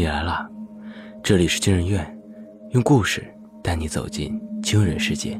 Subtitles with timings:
[0.00, 0.48] 你来了，
[1.22, 2.18] 这里是惊人院，
[2.70, 3.22] 用故事
[3.62, 5.38] 带你走进惊人世界。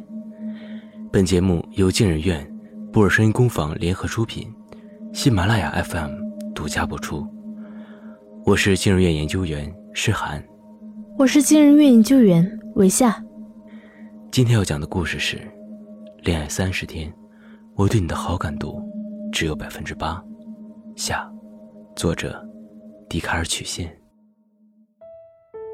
[1.10, 2.46] 本节目由惊人院、
[2.92, 4.52] 布尔声音工坊联合出品，
[5.14, 6.10] 喜马拉雅 FM
[6.54, 7.26] 独家播出。
[8.44, 10.44] 我是惊人院研究员诗涵，
[11.17, 13.24] 我是惊人院研究员韦夏。
[14.31, 15.38] 今天要讲的故事是
[16.23, 17.11] 《恋爱三十天，
[17.77, 18.79] 我对你的好感度
[19.33, 20.23] 只有百分之八》。
[21.01, 21.27] 下，
[21.97, 22.47] 作者
[23.09, 23.91] 笛卡尔曲线。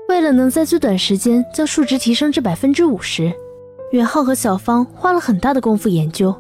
[0.09, 3.33] 为了能在最短时间将数值提升至百分之五十，
[3.91, 6.35] 袁浩和小芳花了很大的功夫研究。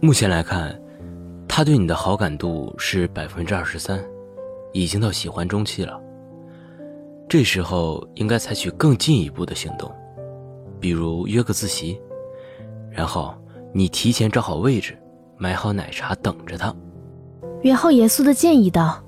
[0.00, 0.78] 目前来看，
[1.48, 3.98] 他对你的好感度是百分之二十三，
[4.72, 5.98] 已经到喜欢中期了。
[7.28, 9.90] 这时候应该采取更进一步的行动，
[10.78, 11.98] 比如约个自习，
[12.90, 13.34] 然后
[13.72, 14.94] 你提前找好位置，
[15.38, 16.74] 买好奶茶等着他。
[17.62, 19.02] 元浩严肃的建议道：“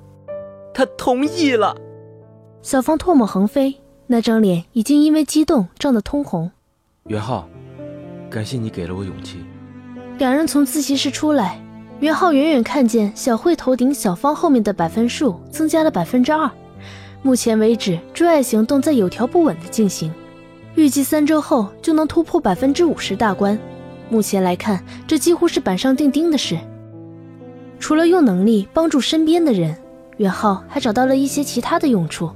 [0.73, 1.77] 他同意了。”
[2.65, 6.51] 小芳唾沫横飞，那张脸已经因为激动涨得通红。
[7.09, 7.47] 袁浩，
[8.31, 9.45] 感谢你给了我勇气。
[10.17, 11.63] 两人从自习室出来，
[12.01, 16.51] 袁浩远远看见小慧头顶小芳后面的百分数增加了百分之二。
[17.21, 20.11] 目前为止，追爱行动在有条不紊的进行，
[20.75, 23.59] 预计三周后就能突破百分之五十大关。
[24.09, 26.59] 目前来看，这几乎是板上钉钉的事。
[27.79, 29.77] 除了用能力帮助身边的人，
[30.17, 32.31] 袁浩还找到了一些其他的用处。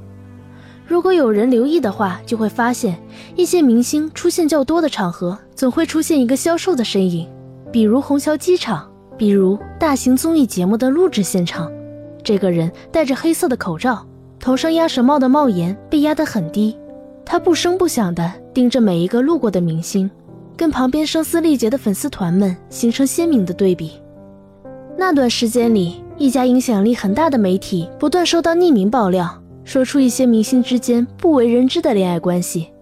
[0.89, 2.99] 如果有人留意的话，就会发现
[3.37, 7.29] 一些明星出现较多的场合，总会出现一个消瘦的身影，
[7.71, 11.71] 比如虹桥机场，比如大型综艺节目的录制现场。
[12.25, 14.03] 这个人戴着黑色的口罩，
[14.41, 16.75] 头上鸭舌帽的帽檐被压得很低，
[17.23, 20.11] 他不声不响地盯着每一个路过的明星，
[20.57, 23.93] 跟旁边声嘶力竭的粉丝团们形成鲜明的对比。
[24.97, 29.43] 那段时间里，一家影响力很大的媒体不断收到匿名爆料。
[29.69, 32.73] 说出一些明星之间不为人知的恋爱关系，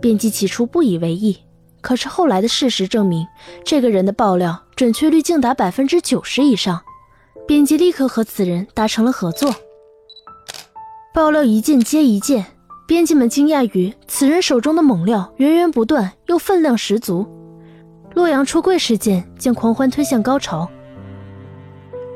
[0.00, 1.36] 编辑起初不以为意，
[1.80, 3.26] 可是后来的事实证明，
[3.64, 6.80] 这个人的爆料准确率竟达百分之九十以上。
[7.44, 9.52] 编辑立刻和此人达成了合作。
[11.12, 12.46] 爆料一件接一件，
[12.86, 17.26] 编辑们惊讶于此人手中的猛料源源不断又分量十足。
[18.14, 20.70] 洛阳出柜事件将狂欢推向高潮。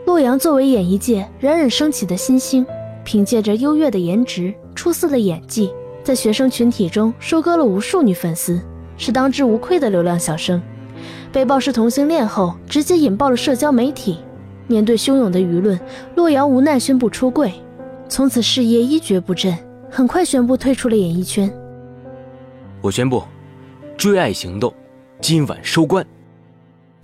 [0.06, 2.64] 洛阳作为演艺界冉冉升起的新星。
[3.04, 8.60] 凭借着优越的颜值、出色的演技，在学生群体中收割了无数女粉丝，
[8.96, 10.60] 是当之无愧的流量小生。
[11.32, 14.18] 被曝是同性恋后，直接引爆了社交媒体。
[14.68, 15.78] 面对汹涌的舆论，
[16.14, 17.52] 洛阳无奈宣布出柜，
[18.08, 19.56] 从此事业一蹶不振，
[19.90, 21.52] 很快宣布退出了演艺圈。
[22.80, 23.22] 我宣布，
[23.96, 24.72] 追爱行动
[25.20, 26.06] 今晚收官。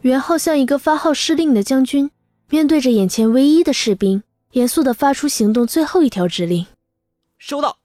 [0.03, 2.11] 袁浩像一个发号施令的将军，
[2.51, 4.23] 面对着眼前唯一的士兵。
[4.53, 6.67] 严肃地发出行动最后一条指令，
[7.37, 7.77] 收到。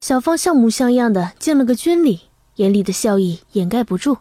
[0.00, 2.20] 小芳像模像样的敬了个军礼，
[2.56, 4.18] 眼里的笑意掩盖不住。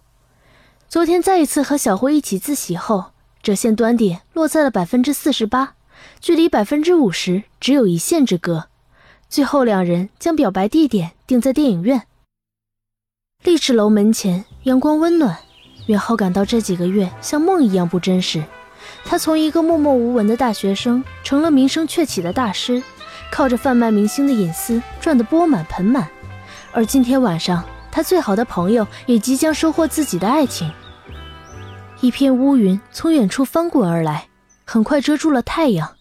[0.87, 3.11] 昨天再一次和小辉一起自习后，
[3.43, 5.75] 折线端点落在了百分之四十八，
[6.19, 8.67] 距离百分之五十只有一线之隔。
[9.29, 12.07] 最后两人将表白地点定在电影院。
[13.43, 15.37] 励志楼门前，阳光温暖，
[15.85, 18.43] 袁浩感到这几个月像梦一样不真实。
[19.03, 22.81] 他从一个默默无闻的大学生，成了名声鹊起的大师，
[23.31, 26.07] 靠着贩卖明星的隐私赚得钵满盆满。
[26.71, 30.71] 而今天晚上，他最好的朋友也即将收获自己的爱情。
[32.01, 34.27] 一片乌云从远处翻滚而来，
[34.65, 35.95] 很快遮住了太阳。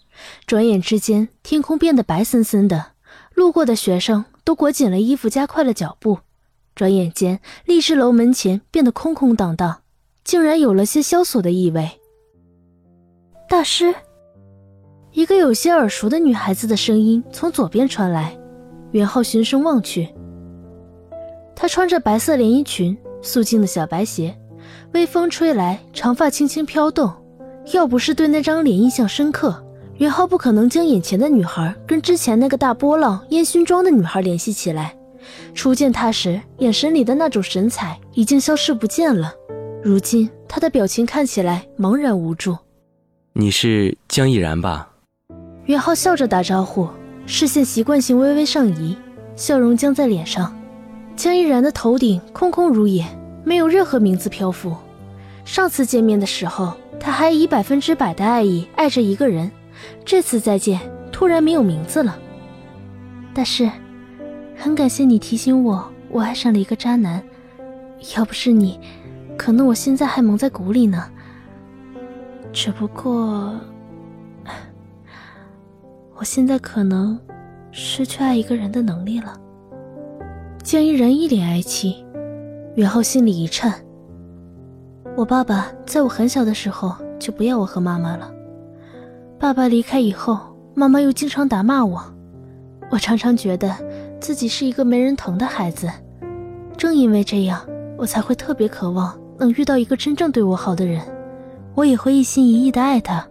[0.46, 2.92] 转眼之间，天空变得白森森的，
[3.34, 6.18] 路过的学生都裹紧了衣服，加快了脚步。
[6.74, 9.80] 转眼间，励志楼门前变得空空荡荡，
[10.22, 11.97] 竟然有了些萧索的意味。
[13.48, 13.94] 大师，
[15.12, 18.38] 一个有些耳熟的女孩子的声音从左边传来。
[18.90, 20.14] 袁浩循声望去，
[21.56, 24.38] 她穿着白色连衣裙、素净的小白鞋，
[24.92, 27.10] 微风吹来，长发轻轻飘动。
[27.72, 29.64] 要不是对那张脸印象深刻，
[29.96, 34.94] 袁浩不可能将眼前的女孩跟之前那个大波浪烟熏妆的女孩联系起来。
[35.54, 39.32] 初见她时，眼神里的那种神采已经消失不见了。
[39.82, 42.54] 如今，她的表情看起来茫然无助。
[43.40, 44.88] 你是江毅然吧？
[45.66, 46.88] 袁浩笑着打招呼，
[47.24, 48.96] 视线习惯性微微上移，
[49.36, 50.52] 笑容僵在脸上。
[51.14, 53.06] 江毅然的头顶空空如也，
[53.44, 54.74] 没有任何名字漂浮。
[55.44, 59.48] 上次见面的时候，他还以百分之百的爱意爱着一个人，
[60.04, 60.80] 这次再见，
[61.12, 62.18] 突然没有名字了。
[63.32, 63.70] 大师，
[64.56, 67.22] 很感谢你提醒我，我爱上了一个渣男。
[68.16, 68.80] 要不是你，
[69.36, 71.08] 可能我现在还蒙在鼓里呢。
[72.60, 73.54] 只不过，
[76.16, 77.16] 我现在可能
[77.70, 79.40] 失去爱一个人的能力了。
[80.64, 82.04] 江一然一脸哀戚，
[82.74, 83.72] 袁浩心里一颤。
[85.16, 88.28] 我爸爸在我很小的时候就不要我和妈妈了。
[89.38, 90.36] 爸爸离开以后，
[90.74, 92.02] 妈妈又经常打骂我，
[92.90, 93.72] 我常常觉得
[94.18, 95.88] 自己是一个没人疼的孩子。
[96.76, 97.64] 正因为这样，
[97.96, 101.00] 我才会特别渴望能遇到一个真正对我好的人，
[101.78, 103.24] 我也会一心一意的爱他。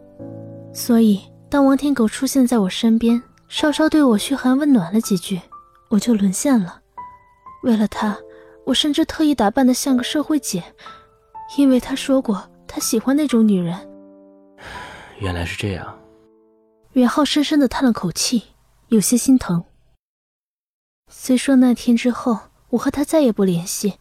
[0.73, 5.41] 所以，当王天狗出现在我身边，稍稍对我嘘寒问暖了几句，
[5.89, 6.79] 我就沦陷了。
[7.63, 8.17] 为了他，
[8.65, 10.63] 我甚至特意打扮的像个社会姐，
[11.57, 13.77] 因为他说过他喜欢那种女人。
[15.19, 15.99] 原来是这样。
[16.94, 18.44] 袁浩深深的叹了口气，
[18.88, 19.61] 有些心疼。
[21.11, 22.39] 虽说那天之后
[22.69, 23.95] 我和他再也不联系，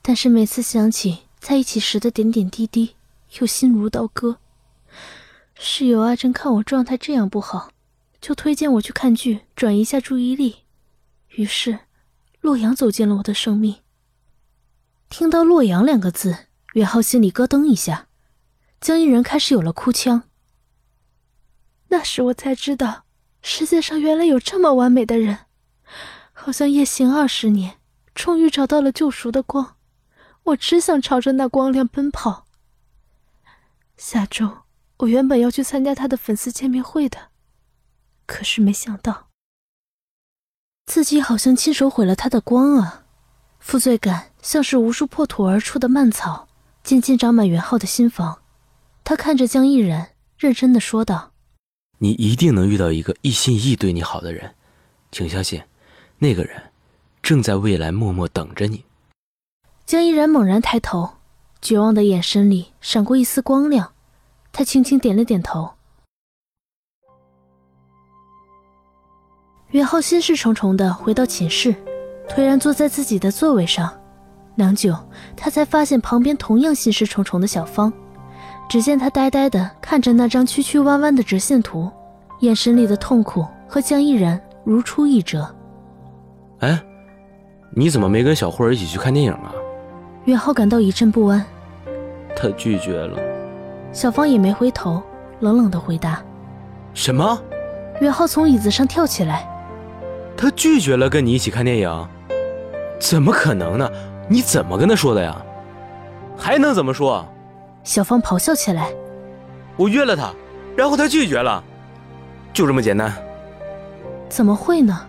[0.00, 2.94] 但是每次想起在一起时的点点滴滴，
[3.38, 4.38] 又心如刀割。
[5.54, 7.70] 室友阿珍看我状态这样不好，
[8.20, 10.64] 就推荐我去看剧，转移一下注意力。
[11.36, 11.80] 于是，
[12.40, 13.76] 洛阳走进了我的生命。
[15.08, 18.06] 听到“洛阳”两个字，袁浩心里咯噔一下，
[18.80, 20.22] 江一人开始有了哭腔。
[21.88, 23.04] 那时我才知道，
[23.42, 25.40] 世界上原来有这么完美的人，
[26.32, 27.78] 好像夜行二十年，
[28.14, 29.76] 终于找到了救赎的光。
[30.44, 32.46] 我只想朝着那光亮奔跑。
[34.00, 34.50] 下周
[35.00, 37.28] 我原本要去参加他的粉丝见面会的，
[38.24, 39.28] 可是没想到，
[40.86, 43.04] 自己好像亲手毁了他的光啊！
[43.58, 46.48] 负罪感像是无数破土而出的蔓草，
[46.82, 48.40] 渐渐长满袁浩的心房。
[49.04, 51.32] 他看着江毅然，认真的说道。
[51.98, 54.54] 你一定能遇到一个一心一意对你好的人，
[55.12, 55.62] 请相信，
[56.16, 56.72] 那个人
[57.20, 58.82] 正在未来默默等着你。
[59.84, 61.18] 江依然猛然抬头，
[61.62, 63.92] 绝望的眼神里闪过一丝光亮，
[64.52, 65.70] 他轻轻点了点头。
[69.70, 71.74] 袁浩心事重重的回到寝室，
[72.28, 73.92] 颓然坐在自己的座位上，
[74.56, 74.96] 良久，
[75.36, 77.92] 他才发现旁边同样心事重重的小芳。
[78.68, 81.90] 只见他呆呆的看着那张曲曲弯弯的直线图，
[82.40, 85.54] 眼神里的痛苦和江毅然如出一辙。
[86.60, 86.82] 哎，
[87.76, 89.52] 你怎么没跟小慧儿一起去看电影啊？
[90.30, 91.44] 袁浩感到一阵不安。
[92.36, 93.18] 他拒绝了。
[93.92, 95.02] 小芳也没回头，
[95.40, 96.22] 冷冷的回答
[96.94, 97.36] ：“什么？”
[98.00, 99.44] 袁浩从椅子上跳起来。
[100.36, 102.08] 他拒绝了跟你一起看电影？
[103.00, 103.90] 怎么可能呢？
[104.28, 105.36] 你怎么跟他说的呀？
[106.36, 107.26] 还能怎么说？
[107.82, 108.92] 小芳咆哮起来
[109.76, 110.32] ：“我约了他，
[110.76, 111.60] 然后他拒绝了，
[112.52, 113.12] 就这么简单。”
[114.30, 115.08] 怎么会呢？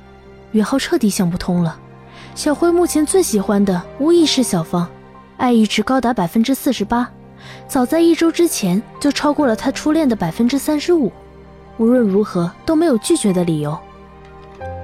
[0.53, 1.77] 袁浩彻底想不通了。
[2.33, 4.89] 小辉目前最喜欢的无疑是小芳，
[5.42, 7.10] 爱意值高达百分之四十八，
[7.68, 11.12] 早在一周之前就超过了他初恋的百分之三十五，
[11.80, 13.76] 无论如何都没有拒绝的理由。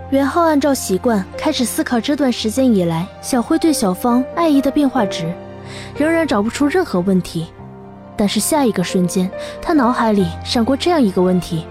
[0.10, 5.32] 袁浩按照习惯开始思考这段时间以来小辉对小芳爱意的变化值，
[5.96, 7.54] 仍然找不出任何问题。
[8.16, 9.30] 但是下一个瞬间，
[9.62, 11.68] 他脑海里闪过这样一个问题：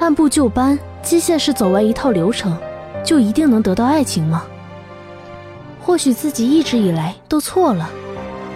[0.00, 2.58] 按部就班、机械式走完一套流程，
[3.04, 4.42] 就一定能得到爱情吗？
[5.82, 7.88] 或许自己一直以来都错了，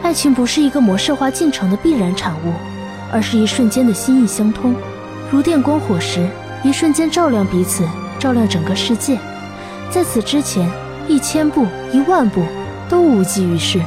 [0.03, 2.53] 爱情不是一个模式化进程的必然产物，
[3.13, 4.75] 而是一瞬间的心意相通，
[5.31, 6.29] 如电光火石，
[6.63, 7.85] 一瞬间照亮彼此，
[8.19, 9.19] 照亮整个世界。
[9.91, 10.71] 在此之前，
[11.09, 12.43] 一千步、一万步
[12.89, 13.81] 都无济于事。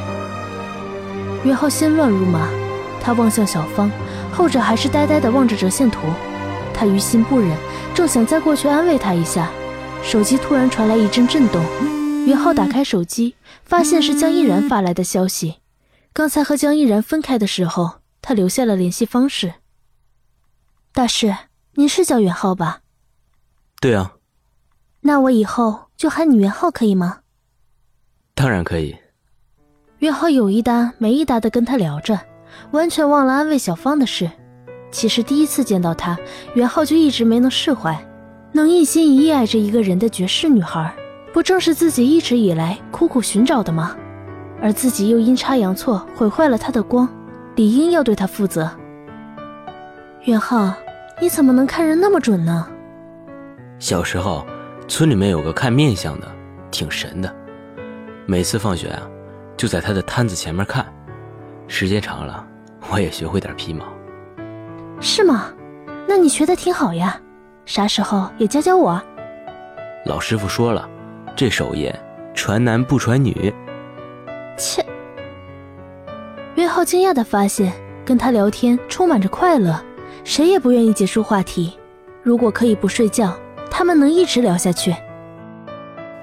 [1.43, 2.47] 约浩心乱如麻。
[2.99, 3.89] 他望向小芳，
[4.33, 5.99] 后者还是呆呆地望着折线图。
[6.73, 7.49] 他于心不忍，
[7.93, 9.47] 正想再过去安慰她一下，
[10.03, 11.61] 手机突然传来一阵震动。
[12.27, 15.61] 袁浩打开手机，发现是江依然发来的消息。
[16.11, 19.53] 刚才和江依然分开的时候，他留下了联系方式。
[20.91, 21.33] 大师，
[21.75, 22.81] 您是叫袁浩吧？
[23.79, 24.15] 对啊。
[24.99, 27.19] 那我以后就喊你袁浩可以吗？
[28.35, 28.97] 当然可以。
[29.99, 32.19] 袁浩有一搭没一搭的跟他聊着。
[32.71, 34.29] 完全忘了安慰小芳的事。
[34.91, 36.19] 其实第一次见到他，
[36.55, 37.97] 袁浩就一直没能释怀。
[38.51, 40.93] 能一心一意爱着一个人的绝世女孩，
[41.37, 43.95] 不正是自己一直以来苦苦寻找的吗？
[44.59, 47.07] 而自己又阴差阳错毁坏了他的光，
[47.55, 48.67] 理应要对他负责。
[50.23, 50.73] 元浩，
[51.21, 52.67] 你怎么能看人那么准呢？
[53.77, 54.43] 小时候，
[54.87, 56.27] 村里面有个看面相的，
[56.71, 57.31] 挺神的。
[58.25, 59.03] 每次放学啊，
[59.55, 60.83] 就在他的摊子前面看。
[61.67, 62.43] 时间长了，
[62.89, 63.85] 我也学会点皮毛。
[64.99, 65.53] 是吗？
[66.07, 67.21] 那你学的挺好呀，
[67.63, 68.99] 啥时候也教教我？
[70.07, 70.89] 老师傅说了，
[71.37, 71.87] 这手艺
[72.33, 73.53] 传男不传女。
[74.57, 74.83] 切！
[76.55, 77.71] 袁浩惊讶的发现，
[78.03, 79.79] 跟他聊天充满着快乐，
[80.23, 81.77] 谁也不愿意结束话题。
[82.23, 83.37] 如果可以不睡觉，
[83.69, 84.91] 他他们能一直聊下去。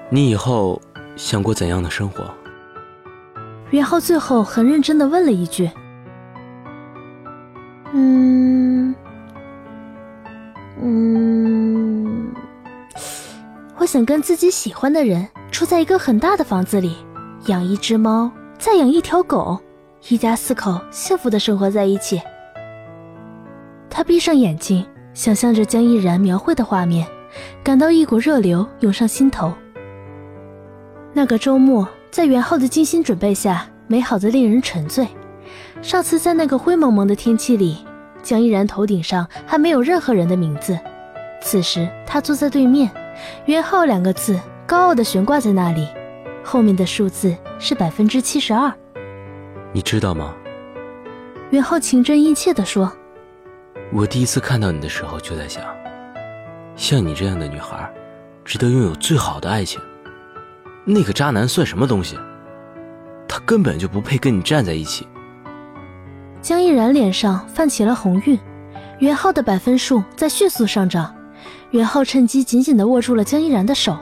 [0.09, 0.81] 你以后
[1.15, 2.25] 想过怎样的生活？
[3.69, 5.71] 袁浩最后很认真的问了一句
[7.95, 8.34] ：“嗯，
[13.85, 16.95] 我想跟自己喜欢的人住在一个很大的房子里，
[17.45, 19.59] 养一只猫，再养一条狗，
[20.09, 22.19] 一家四口幸福的生活在一起。”
[23.87, 27.05] 他闭上眼睛，想象着江依然描绘的画面，
[27.63, 29.53] 感到一股热流涌上心头。
[31.13, 31.87] 那个周末。
[32.09, 35.07] 在袁浩的精心准备下，美好的令人沉醉。
[35.83, 37.85] 上次在那个灰蒙蒙的天气里，
[38.23, 40.79] 江依然头顶上还没有任何人的名字。
[41.41, 42.89] 此时他坐在对面，
[43.45, 45.87] 袁浩两个字高傲的悬挂在那里，
[46.43, 48.73] 后面的数字是百分之七十二。
[49.71, 50.33] 你知道吗？
[51.51, 52.91] 袁浩情真意切地说
[53.93, 55.63] ：“我第一次看到你的时候，就在想，
[56.75, 57.89] 像你这样的女孩，
[58.43, 59.79] 值得拥有最好的爱情。”
[60.85, 62.17] 那个渣男算什么东西？
[63.27, 65.07] 他根本就不配跟你站在一起。
[66.41, 68.39] 江毅然脸上泛起了红晕，
[68.99, 71.13] 袁浩的百分数在迅速上涨。
[71.75, 73.97] 袁浩趁机紧紧地握住了江依然的手，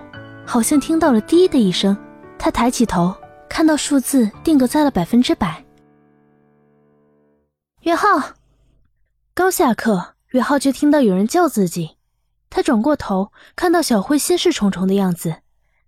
[0.45, 1.97] 好像听到了“滴”的一声，
[2.37, 3.11] 他抬起头，
[3.49, 5.65] 看到数字定格在了百分之百。
[7.81, 8.35] 袁浩
[9.33, 11.97] 刚下课，袁浩就听到有人叫自己，
[12.51, 15.37] 他转过头，看到小慧心事重重的样子。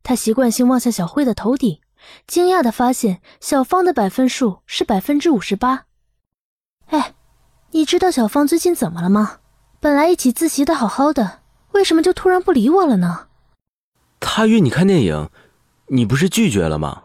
[0.02, 1.82] 他习惯性望向小慧的头顶，
[2.26, 5.84] 惊讶的发现小芳的百分数是百分之五十八。
[6.88, 7.14] 哎，
[7.70, 9.38] 你知道小芳最近怎么了吗？
[9.80, 11.42] 本来一起自习的好好的，
[11.76, 13.28] 为什么就突然不理我了呢？
[14.22, 15.30] 他约你看电影，
[15.88, 17.04] 你不是拒绝了吗？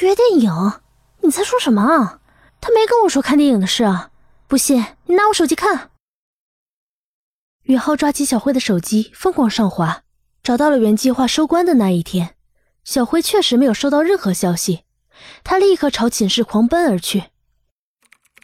[0.00, 0.80] 约电影？
[1.22, 2.20] 你在说什么啊？
[2.60, 4.10] 他没跟我说看电影的事啊！
[4.46, 5.90] 不信，你拿我手机看。
[7.62, 10.02] 宇浩抓起小慧的手机，疯狂上滑。
[10.42, 12.36] 找到了原计划收官的那一天，
[12.84, 14.84] 小辉确实没有收到任何消息，
[15.42, 17.30] 他立刻朝寝室狂奔而去。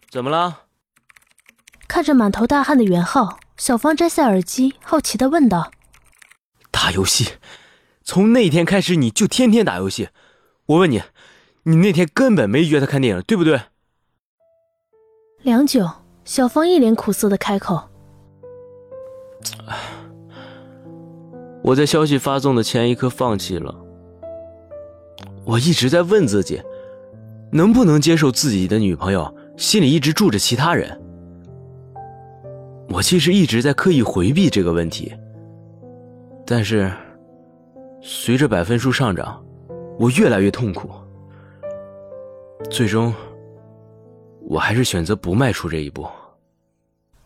[0.09, 0.63] 怎么了？
[1.87, 5.71] 看着满头大汗的袁浩，小芳摘下耳机，好奇的问道
[6.73, 7.35] ：“打游戏？
[8.03, 10.09] 从那天开始你就天天打游戏？
[10.65, 11.03] 我问你，
[11.65, 13.61] 你那天根本没约他看电影，对不对？”
[15.45, 15.87] 良久，
[16.25, 17.83] 小芳一脸苦涩的开口。
[21.63, 23.77] 我在消息发送的前一刻放弃了。
[25.45, 26.63] 我一直在问自己，
[27.53, 30.99] 能不能接受自己的女朋友心里一直住着其他人。
[32.93, 35.13] 我其实一直在刻意回避这个问题，
[36.45, 36.93] 但是
[38.03, 39.41] 随着百分数上涨，
[39.97, 40.91] 我越来越痛苦。
[42.69, 43.15] 最终，
[44.43, 46.05] 我还是选择不迈出这一步。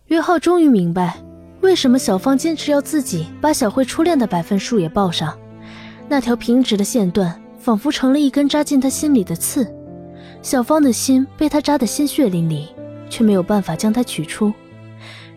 [0.09, 1.19] 约浩终于明白。
[1.63, 5.35] 为什么小芳坚持要自己把小慧初恋的百分数也报上？
[6.11, 9.67] 那条平直的线段仿佛成了一根扎进他心里的刺，
[10.43, 12.67] 小芳的心被他扎得鲜血淋漓，
[13.09, 14.53] 却没有办法将它取出。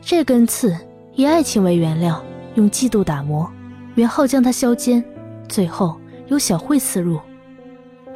[0.09, 0.73] 这根刺
[1.15, 2.23] 以爱情为原料，
[2.55, 3.51] 用嫉妒打磨，
[3.95, 5.03] 袁浩将它削尖，
[5.49, 7.19] 最后由小慧刺入。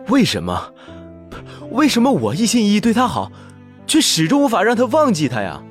[0.08, 0.72] 为什么？
[1.72, 3.30] 为什么我一心一意对她好，
[3.86, 5.62] 却始终无法让她忘记他呀？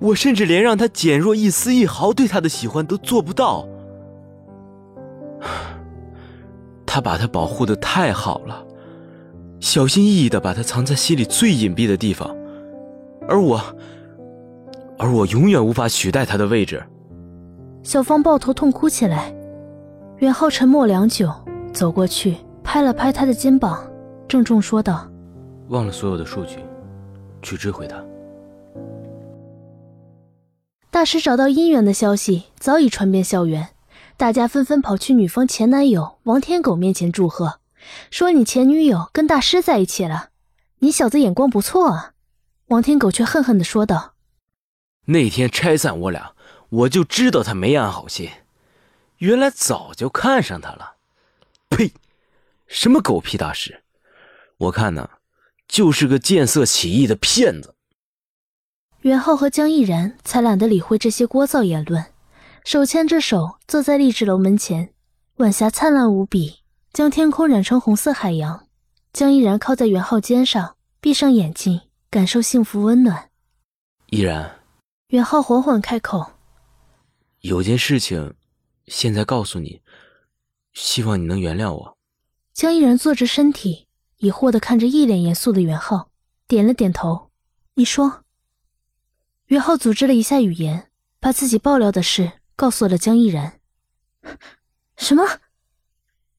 [0.00, 3.66] 我甚至连让他减弱一丝一毫对他的喜欢都做不到。
[6.84, 8.62] 他把他保护的太好了，
[9.60, 12.36] 小心翼翼的把他藏在心里最隐蔽的地方，
[13.26, 13.58] 而我，
[14.98, 16.82] 而我永远无法取代他的位置。
[17.82, 19.34] 小芳抱头痛哭起来，
[20.18, 21.32] 袁浩沉默良久，
[21.72, 23.84] 走过去拍了拍他的肩膀，
[24.26, 25.06] 郑重说道
[25.68, 26.58] ：“忘了所有的数据，
[27.42, 28.02] 去追回他。”
[30.90, 33.70] 大师找到姻缘的消息早已传遍校园，
[34.16, 37.58] 大家纷纷跑去女方前男友王天狗面前祝贺，
[38.10, 40.28] 说你前女友跟大师在一起了，
[40.78, 42.12] 你小子眼光不错啊。
[42.68, 44.12] 王天狗却恨恨地说道
[45.06, 46.34] ：“那天拆散我俩，
[46.68, 48.30] 我就知道他没安好心，
[49.18, 50.96] 原来早就看上他了。
[51.68, 51.92] 呸！
[52.66, 53.82] 什么狗屁大师，
[54.56, 55.10] 我看呢，
[55.68, 57.74] 就是个见色起意的骗子。”
[59.02, 62.06] 袁浩和江毅然才懒得理会这些聒噪言论，
[62.64, 64.94] 手牵着手坐在励志楼门前。
[65.36, 66.60] 晚霞灿烂无比，
[66.92, 68.66] 将天空染成红色海洋。
[69.12, 73.30] 江毅然靠在袁浩肩上，闭上眼睛，感受幸福温暖。
[74.06, 74.60] 毅然，
[75.08, 76.32] 袁浩缓缓开口
[77.40, 78.34] ：“有件事情，
[78.86, 79.82] 现在告诉你，
[80.72, 81.98] 希望你能原谅我。”
[82.54, 86.10] 江毅然坐直身体，疑惑的看着一脸严肃的袁浩，
[86.48, 87.30] 点了点头
[87.74, 88.24] ：“你说。”
[89.48, 93.60] 袁浩组织了一下语言，把自己爆料的事告诉了江毅然。
[94.96, 95.22] 什么？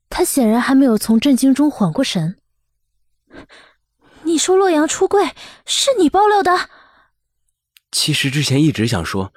[0.10, 2.40] 他显然还没有从震惊中缓过神。
[4.24, 6.70] 你说洛阳出柜是你爆料的？
[7.96, 9.34] 其实之前一直想说，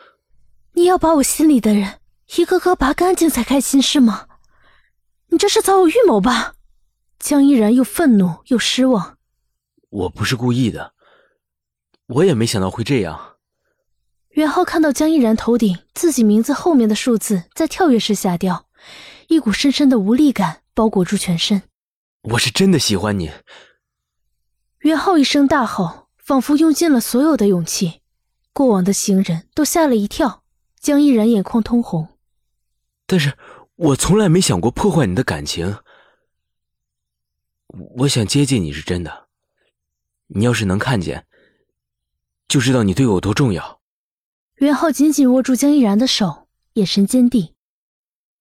[0.72, 2.00] 你要把我心里的人
[2.34, 4.26] 一个个拔干净才开心是吗？
[5.28, 6.54] 你这是早有预谋吧？
[7.20, 9.16] 江依然又愤怒又失望。
[9.90, 10.92] 我不是故意的，
[12.06, 13.36] 我也没想到会这样。
[14.30, 18.66] 袁浩看到江依然头顶自己名字后面的数字在跳跃式下掉，
[19.28, 21.62] 一股深深的无力感包裹住全身。
[22.22, 23.30] 我是真的喜欢你。
[24.80, 28.00] 袁浩一声大吼，仿佛用尽了所有的勇气。
[28.52, 30.44] 过往的行人都吓了一跳，
[30.80, 32.18] 江依然眼眶通红。
[33.06, 33.36] 但是
[33.76, 35.78] 我从来没想过破坏你的感情。
[37.96, 39.28] 我想接近你是真的。
[40.28, 41.26] 你要是能看见，
[42.48, 43.80] 就知道你对我多重要。
[44.56, 47.54] 袁浩紧紧握住江依然的手，眼神坚定。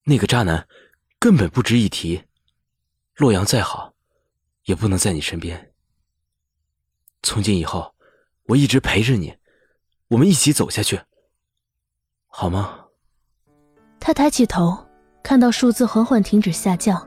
[0.04, 0.68] 那个渣男
[1.20, 2.24] 根本不值一提。
[3.16, 3.94] 洛阳再好，
[4.64, 5.74] 也不能在你身边。
[7.24, 7.96] 从今以后，
[8.44, 9.36] 我一直陪着你，
[10.10, 11.02] 我们一起走下去，
[12.28, 12.86] 好吗？
[14.00, 14.78] 他抬起头，
[15.22, 17.06] 看到数字缓缓停止下降，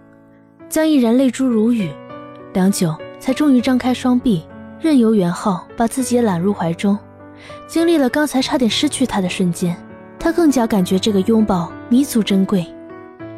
[0.69, 1.91] 江毅然泪珠如雨，
[2.53, 4.47] 良久才终于张开双臂，
[4.79, 6.99] 任由袁浩把自己揽入怀中。
[7.67, 9.75] 经历了刚才差点失去他的瞬间，
[10.19, 12.67] 他更加感觉这个拥抱弥足珍贵。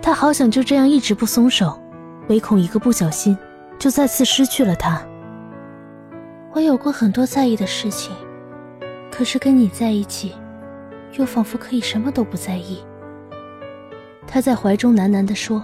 [0.03, 1.81] 他好想就这样一直不松手，
[2.29, 3.39] 唯恐一个不小心
[3.79, 5.01] 就再次失去了他。
[6.53, 8.13] 我有过很多在意的事情，
[9.13, 10.33] 可是跟你在一起，
[11.19, 12.83] 又仿佛可以什么都不在意。
[14.27, 15.63] 他在怀中喃喃地说：“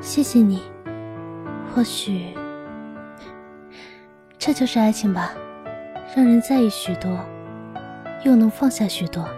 [0.00, 0.62] 谢谢你，
[1.74, 2.34] 或许
[4.38, 5.32] 这就是爱情吧，
[6.16, 7.20] 让人在意许多，
[8.24, 9.28] 又能放下许多。”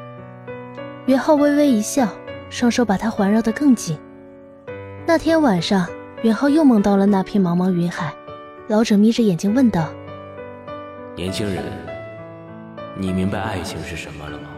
[1.07, 2.09] 袁浩微微一笑，
[2.49, 3.99] 双手把他环绕得更紧。
[5.05, 5.89] 那天晚上，
[6.23, 8.15] 袁浩又梦到了那片茫茫云海，
[8.69, 9.89] 老者眯着眼睛问道。
[11.17, 11.65] 年轻人，
[13.01, 14.49] 你明白爱情是什么了吗？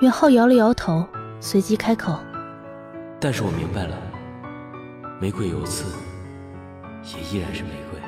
[0.00, 1.06] 袁浩摇了摇头，
[1.40, 2.18] 随即开口
[3.20, 3.94] ：“但是我明白了，
[5.20, 5.84] 玫瑰有刺，
[7.04, 8.00] 也依然是玫瑰。”